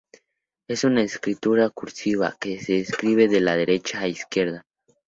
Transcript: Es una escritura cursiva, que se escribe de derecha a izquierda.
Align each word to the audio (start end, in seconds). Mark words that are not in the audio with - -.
Es 0.67 0.83
una 0.83 1.03
escritura 1.03 1.69
cursiva, 1.69 2.35
que 2.39 2.59
se 2.59 2.79
escribe 2.79 3.27
de 3.27 3.39
derecha 3.39 3.99
a 3.99 4.07
izquierda. 4.07 4.65